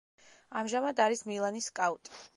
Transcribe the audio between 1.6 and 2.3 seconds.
სკაუტი.